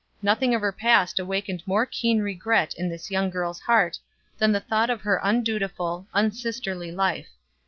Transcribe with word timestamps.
Nothing 0.23 0.55
of 0.55 0.61
her 0.61 0.71
past 0.71 1.19
awakened 1.19 1.61
more 1.67 1.85
keen 1.85 2.21
regret 2.23 2.73
in 2.73 2.89
this 2.89 3.11
young 3.11 3.29
girl's 3.29 3.59
heart 3.59 3.99
than 4.39 4.51
the 4.51 4.59
thought 4.59 4.89
of 4.89 5.01
her 5.01 5.19
undutiful, 5.23 6.07
unsisterly 6.11 6.91
life. 6.91 7.27